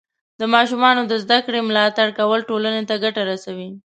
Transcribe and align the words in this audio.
د 0.39 0.41
ماشومانو 0.55 1.01
د 1.07 1.13
زده 1.23 1.39
کړې 1.45 1.59
ملاتړ 1.67 2.07
کول 2.19 2.39
ټولنې 2.49 2.83
ته 2.89 2.95
ګټه 3.03 3.21
رسوي. 3.31 3.69